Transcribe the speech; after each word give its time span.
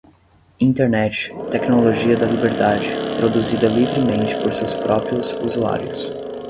Internet, 0.59 1.31
tecnologia 1.51 2.17
da 2.17 2.25
liberdade, 2.25 2.89
produzida 3.19 3.67
livremente 3.67 4.33
por 4.41 4.51
seus 4.51 4.73
próprios 4.73 5.31
usuários. 5.33 6.11